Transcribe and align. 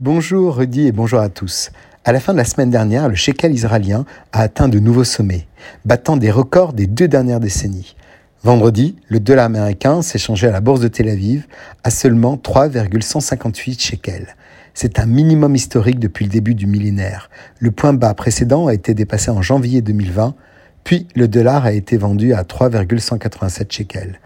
Bonjour 0.00 0.56
Rudy 0.56 0.86
et 0.86 0.92
bonjour 0.92 1.20
à 1.20 1.28
tous. 1.28 1.72
À 2.06 2.12
la 2.12 2.20
fin 2.20 2.32
de 2.32 2.38
la 2.38 2.46
semaine 2.46 2.70
dernière, 2.70 3.10
le 3.10 3.16
shekel 3.16 3.52
israélien 3.52 4.06
a 4.32 4.40
atteint 4.40 4.70
de 4.70 4.78
nouveaux 4.78 5.04
sommets, 5.04 5.46
battant 5.84 6.16
des 6.16 6.30
records 6.30 6.72
des 6.72 6.86
deux 6.86 7.06
dernières 7.06 7.38
décennies. 7.38 7.96
Vendredi, 8.42 8.96
le 9.08 9.20
dollar 9.20 9.44
américain 9.44 10.00
s'est 10.00 10.18
changé 10.18 10.48
à 10.48 10.52
la 10.52 10.62
bourse 10.62 10.80
de 10.80 10.88
Tel 10.88 11.06
Aviv 11.10 11.46
à 11.84 11.90
seulement 11.90 12.38
3,158 12.38 13.82
shekels. 13.82 14.36
C'est 14.72 14.98
un 14.98 15.04
minimum 15.04 15.54
historique 15.54 15.98
depuis 15.98 16.24
le 16.24 16.30
début 16.30 16.54
du 16.54 16.66
millénaire. 16.66 17.28
Le 17.58 17.70
point 17.70 17.92
bas 17.92 18.14
précédent 18.14 18.68
a 18.68 18.72
été 18.72 18.94
dépassé 18.94 19.30
en 19.30 19.42
janvier 19.42 19.82
2020, 19.82 20.34
puis 20.82 21.08
le 21.14 21.28
dollar 21.28 21.66
a 21.66 21.72
été 21.72 21.98
vendu 21.98 22.32
à 22.32 22.44
3,187 22.44 23.70
shekels. 23.70 24.18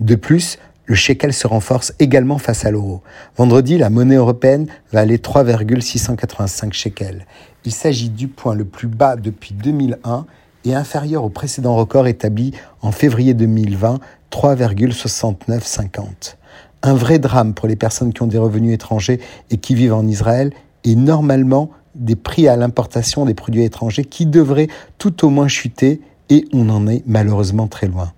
De 0.00 0.16
plus, 0.16 0.58
le 0.90 0.96
shekel 0.96 1.32
se 1.32 1.46
renforce 1.46 1.94
également 2.00 2.38
face 2.38 2.64
à 2.64 2.72
l'euro. 2.72 3.00
Vendredi, 3.36 3.78
la 3.78 3.90
monnaie 3.90 4.16
européenne 4.16 4.66
va 4.90 4.98
aller 4.98 5.20
3,685 5.20 6.72
shekels. 6.72 7.26
Il 7.64 7.70
s'agit 7.70 8.10
du 8.10 8.26
point 8.26 8.56
le 8.56 8.64
plus 8.64 8.88
bas 8.88 9.14
depuis 9.14 9.54
2001 9.54 10.26
et 10.64 10.74
inférieur 10.74 11.22
au 11.22 11.28
précédent 11.28 11.76
record 11.76 12.08
établi 12.08 12.54
en 12.82 12.90
février 12.90 13.34
2020, 13.34 14.00
3,6950. 14.32 16.34
Un 16.82 16.94
vrai 16.94 17.20
drame 17.20 17.54
pour 17.54 17.68
les 17.68 17.76
personnes 17.76 18.12
qui 18.12 18.22
ont 18.22 18.26
des 18.26 18.38
revenus 18.38 18.74
étrangers 18.74 19.20
et 19.50 19.58
qui 19.58 19.76
vivent 19.76 19.94
en 19.94 20.08
Israël 20.08 20.52
et 20.82 20.96
normalement 20.96 21.70
des 21.94 22.16
prix 22.16 22.48
à 22.48 22.56
l'importation 22.56 23.26
des 23.26 23.34
produits 23.34 23.62
étrangers 23.62 24.04
qui 24.04 24.26
devraient 24.26 24.68
tout 24.98 25.24
au 25.24 25.30
moins 25.30 25.46
chuter 25.46 26.00
et 26.30 26.46
on 26.52 26.68
en 26.68 26.88
est 26.88 27.04
malheureusement 27.06 27.68
très 27.68 27.86
loin. 27.86 28.12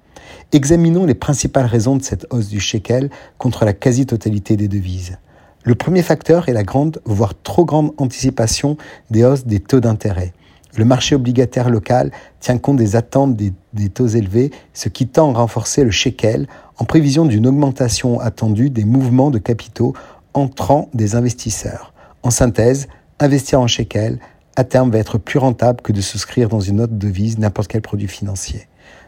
Examinons 0.52 1.06
les 1.06 1.14
principales 1.14 1.66
raisons 1.66 1.96
de 1.96 2.02
cette 2.02 2.26
hausse 2.30 2.48
du 2.48 2.60
shekel 2.60 3.10
contre 3.38 3.64
la 3.64 3.72
quasi-totalité 3.72 4.56
des 4.56 4.68
devises. 4.68 5.18
Le 5.64 5.74
premier 5.74 6.02
facteur 6.02 6.48
est 6.48 6.52
la 6.52 6.64
grande, 6.64 7.00
voire 7.04 7.34
trop 7.42 7.64
grande 7.64 7.92
anticipation 7.96 8.76
des 9.10 9.24
hausses 9.24 9.46
des 9.46 9.60
taux 9.60 9.80
d'intérêt. 9.80 10.32
Le 10.76 10.84
marché 10.84 11.14
obligataire 11.14 11.68
local 11.68 12.10
tient 12.40 12.58
compte 12.58 12.78
des 12.78 12.96
attentes 12.96 13.36
des, 13.36 13.88
taux 13.90 14.06
élevés, 14.06 14.50
ce 14.72 14.88
qui 14.88 15.06
tend 15.06 15.34
à 15.34 15.38
renforcer 15.38 15.84
le 15.84 15.90
shekel 15.90 16.46
en 16.78 16.84
prévision 16.84 17.26
d'une 17.26 17.46
augmentation 17.46 18.20
attendue 18.20 18.70
des 18.70 18.84
mouvements 18.84 19.30
de 19.30 19.38
capitaux 19.38 19.94
entrant 20.32 20.88
des 20.94 21.14
investisseurs. 21.14 21.92
En 22.22 22.30
synthèse, 22.30 22.88
investir 23.20 23.60
en 23.60 23.66
shekel 23.66 24.18
à 24.56 24.64
terme 24.64 24.90
va 24.90 24.98
être 24.98 25.18
plus 25.18 25.38
rentable 25.38 25.80
que 25.82 25.92
de 25.92 26.00
souscrire 26.00 26.48
dans 26.48 26.60
une 26.60 26.80
autre 26.80 26.94
devise 26.94 27.38
n'importe 27.38 27.68
quel 27.68 27.82
produit 27.82 28.08
financier. 28.08 28.66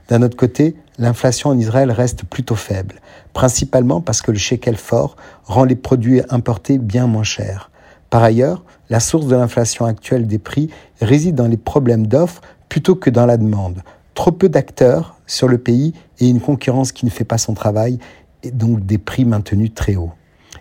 D'un 0.09 0.23
autre 0.23 0.37
côté, 0.37 0.77
l'inflation 0.99 1.51
en 1.51 1.59
Israël 1.59 1.91
reste 1.91 2.25
plutôt 2.25 2.57
faible, 2.57 2.97
principalement 3.33 4.01
parce 4.01 4.23
que 4.23 4.31
le 4.31 4.39
shekel 4.39 4.77
fort 4.77 5.17
rend 5.45 5.65
les 5.65 5.77
produits 5.77 6.21
importés 6.29 6.79
bien 6.79 7.07
moins 7.07 7.23
chers. 7.23 7.71
Par 8.11 8.23
ailleurs, 8.23 8.65
la 8.91 9.01
source 9.01 9.27
de 9.27 9.35
l'inflation 9.35 9.87
actuelle 9.87 10.27
des 10.27 10.39
prix 10.39 10.71
réside 11.01 11.35
dans 11.35 11.49
les 11.49 11.57
problèmes 11.57 12.07
d'offres 12.07 12.43
plutôt 12.69 12.95
que 12.95 13.11
dans 13.11 13.27
la 13.27 13.37
demande. 13.37 13.83
Trop 14.15 14.31
peu 14.31 14.49
d'acteurs 14.49 15.17
sur 15.27 15.49
le 15.49 15.59
pays 15.59 15.95
et 16.21 16.29
une 16.29 16.41
concurrence 16.41 16.93
qui 16.93 17.07
ne 17.07 17.11
fait 17.11 17.25
pas 17.25 17.39
son 17.39 17.55
travail 17.55 17.99
et 18.43 18.51
donc 18.51 18.85
des 18.87 18.99
prix 18.99 19.25
maintenus 19.25 19.73
très 19.75 19.97
hauts. 19.97 20.13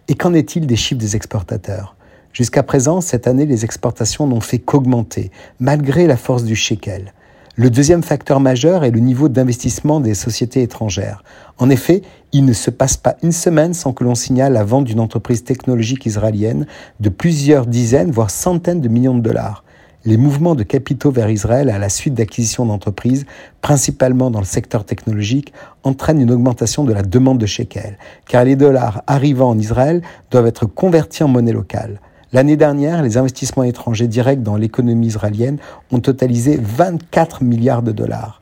Et 0.08 0.15
qu'en 0.15 0.33
est-il 0.33 0.65
des 0.65 0.75
chiffres 0.75 0.99
des 0.99 1.15
exportateurs? 1.15 1.95
Jusqu'à 2.31 2.63
présent, 2.63 2.99
cette 3.02 3.27
année, 3.27 3.45
les 3.45 3.63
exportations 3.63 4.25
n'ont 4.25 4.41
fait 4.41 4.58
qu'augmenter, 4.58 5.31
malgré 5.59 6.08
la 6.08 6.17
force 6.17 6.43
du 6.43 6.55
shekel. 6.55 7.13
Le 7.55 7.69
deuxième 7.69 8.01
facteur 8.01 8.39
majeur 8.39 8.83
est 8.83 8.89
le 8.89 8.99
niveau 8.99 9.29
d'investissement 9.29 9.99
des 9.99 10.15
sociétés 10.15 10.63
étrangères. 10.63 11.23
En 11.59 11.69
effet, 11.69 12.01
il 12.31 12.45
ne 12.45 12.53
se 12.53 12.71
passe 12.71 12.97
pas 12.97 13.15
une 13.21 13.31
semaine 13.31 13.75
sans 13.75 13.93
que 13.93 14.03
l'on 14.03 14.15
signale 14.15 14.53
la 14.53 14.63
vente 14.63 14.85
d'une 14.85 14.99
entreprise 14.99 15.43
technologique 15.43 16.07
israélienne 16.07 16.65
de 16.99 17.09
plusieurs 17.09 17.67
dizaines, 17.67 18.09
voire 18.09 18.31
centaines 18.31 18.81
de 18.81 18.89
millions 18.89 19.15
de 19.15 19.21
dollars. 19.21 19.63
Les 20.03 20.17
mouvements 20.17 20.55
de 20.55 20.63
capitaux 20.63 21.11
vers 21.11 21.29
Israël 21.29 21.69
à 21.69 21.77
la 21.77 21.89
suite 21.89 22.15
d'acquisitions 22.15 22.65
d'entreprises, 22.65 23.27
principalement 23.61 24.31
dans 24.31 24.39
le 24.39 24.45
secteur 24.45 24.83
technologique, 24.83 25.53
entraînent 25.83 26.21
une 26.21 26.31
augmentation 26.31 26.83
de 26.83 26.92
la 26.92 27.03
demande 27.03 27.37
de 27.37 27.45
shekel, 27.45 27.99
car 28.27 28.45
les 28.45 28.55
dollars 28.55 29.03
arrivant 29.05 29.52
en 29.52 29.59
Israël 29.59 30.02
doivent 30.31 30.47
être 30.47 30.65
convertis 30.65 31.21
en 31.21 31.27
monnaie 31.27 31.53
locale. 31.53 32.02
L'année 32.33 32.58
dernière, 32.58 33.04
les 33.04 33.17
investissements 33.17 33.61
étrangers 33.61 34.08
directs 34.08 34.42
dans 34.42 34.55
l'économie 34.55 35.05
israélienne 35.05 35.60
ont 35.92 35.99
totalisé 35.99 36.60
24 36.60 37.44
milliards 37.44 37.83
de 37.83 37.92
dollars. 37.92 38.42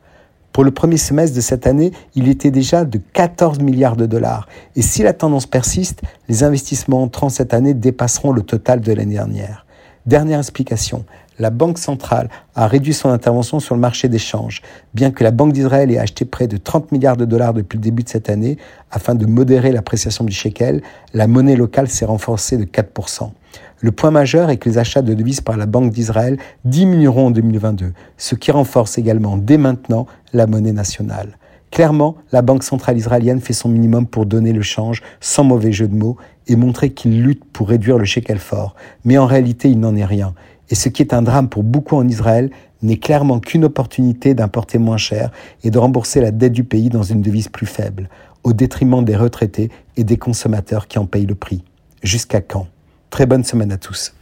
Pour 0.53 0.63
le 0.63 0.71
premier 0.71 0.95
semestre 0.95 1.35
de 1.35 1.41
cette 1.41 1.67
année, 1.67 1.91
il 2.15 2.29
était 2.29 2.51
déjà 2.51 2.85
de 2.85 3.01
14 3.11 3.59
milliards 3.59 3.97
de 3.97 4.05
dollars. 4.05 4.47
Et 4.77 4.81
si 4.81 5.03
la 5.03 5.11
tendance 5.11 5.45
persiste, 5.45 6.01
les 6.29 6.43
investissements 6.43 7.03
entrants 7.03 7.27
cette 7.27 7.53
année 7.53 7.73
dépasseront 7.73 8.31
le 8.31 8.43
total 8.43 8.79
de 8.79 8.93
l'année 8.93 9.15
dernière. 9.15 9.65
Dernière 10.05 10.39
explication, 10.39 11.03
la 11.39 11.49
Banque 11.49 11.77
centrale 11.77 12.29
a 12.55 12.67
réduit 12.67 12.93
son 12.93 13.09
intervention 13.09 13.59
sur 13.59 13.75
le 13.75 13.81
marché 13.81 14.07
d'échange, 14.09 14.61
bien 14.93 15.11
que 15.11 15.23
la 15.23 15.31
Banque 15.31 15.53
d'Israël 15.53 15.91
ait 15.91 15.97
acheté 15.97 16.25
près 16.25 16.47
de 16.47 16.57
30 16.57 16.91
milliards 16.91 17.17
de 17.17 17.25
dollars 17.25 17.53
depuis 17.53 17.77
le 17.77 17.81
début 17.81 18.03
de 18.03 18.09
cette 18.09 18.29
année 18.29 18.57
afin 18.91 19.15
de 19.15 19.25
modérer 19.25 19.71
l'appréciation 19.71 20.23
du 20.23 20.33
shekel, 20.33 20.81
la 21.13 21.27
monnaie 21.27 21.55
locale 21.55 21.87
s'est 21.87 22.05
renforcée 22.05 22.57
de 22.57 22.65
4%. 22.65 23.31
Le 23.79 23.91
point 23.91 24.11
majeur 24.11 24.49
est 24.49 24.57
que 24.57 24.69
les 24.69 24.77
achats 24.77 25.01
de 25.01 25.13
devises 25.13 25.41
par 25.41 25.57
la 25.57 25.65
Banque 25.65 25.91
d'Israël 25.91 26.37
diminueront 26.65 27.27
en 27.27 27.31
2022, 27.31 27.93
ce 28.17 28.35
qui 28.35 28.51
renforce 28.51 28.97
également 28.97 29.37
dès 29.37 29.57
maintenant 29.57 30.05
la 30.33 30.45
monnaie 30.45 30.71
nationale. 30.71 31.37
Clairement, 31.71 32.17
la 32.33 32.41
Banque 32.41 32.63
centrale 32.63 32.97
israélienne 32.97 33.39
fait 33.39 33.53
son 33.53 33.69
minimum 33.69 34.05
pour 34.05 34.25
donner 34.25 34.51
le 34.51 34.61
change 34.61 35.01
sans 35.21 35.45
mauvais 35.45 35.71
jeu 35.71 35.87
de 35.87 35.95
mots 35.95 36.17
et 36.47 36.57
montrer 36.57 36.91
qu'il 36.91 37.23
lutte 37.23 37.45
pour 37.45 37.69
réduire 37.69 37.97
le 37.97 38.03
shekel 38.05 38.39
fort. 38.39 38.75
Mais 39.05 39.17
en 39.17 39.25
réalité, 39.25 39.69
il 39.69 39.79
n'en 39.79 39.95
est 39.95 40.05
rien. 40.05 40.35
Et 40.71 40.75
ce 40.75 40.89
qui 40.89 41.03
est 41.03 41.13
un 41.13 41.21
drame 41.21 41.49
pour 41.49 41.63
beaucoup 41.63 41.97
en 41.97 42.07
Israël 42.07 42.49
n'est 42.81 42.97
clairement 42.97 43.39
qu'une 43.39 43.65
opportunité 43.65 44.33
d'importer 44.33 44.79
moins 44.79 44.97
cher 44.97 45.31
et 45.63 45.69
de 45.69 45.77
rembourser 45.77 46.21
la 46.21 46.31
dette 46.31 46.53
du 46.53 46.63
pays 46.63 46.89
dans 46.89 47.03
une 47.03 47.21
devise 47.21 47.49
plus 47.49 47.67
faible, 47.67 48.09
au 48.43 48.53
détriment 48.53 49.03
des 49.03 49.15
retraités 49.15 49.69
et 49.97 50.03
des 50.03 50.17
consommateurs 50.17 50.87
qui 50.87 50.97
en 50.97 51.05
payent 51.05 51.27
le 51.27 51.35
prix. 51.35 51.63
Jusqu'à 52.01 52.41
quand? 52.41 52.67
Très 53.11 53.25
bonne 53.25 53.43
semaine 53.43 53.71
à 53.71 53.77
tous. 53.77 54.15